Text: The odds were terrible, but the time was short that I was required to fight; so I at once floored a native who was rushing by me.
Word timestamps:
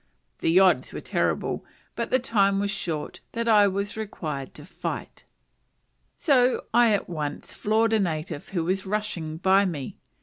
The 0.39 0.59
odds 0.59 0.93
were 0.93 0.99
terrible, 0.99 1.63
but 1.95 2.09
the 2.09 2.17
time 2.17 2.59
was 2.59 2.71
short 2.71 3.19
that 3.33 3.47
I 3.47 3.67
was 3.67 3.95
required 3.95 4.55
to 4.55 4.65
fight; 4.65 5.25
so 6.17 6.65
I 6.73 6.91
at 6.91 7.07
once 7.07 7.53
floored 7.53 7.93
a 7.93 7.99
native 7.99 8.49
who 8.49 8.63
was 8.63 8.87
rushing 8.87 9.37
by 9.37 9.63
me. 9.65 9.97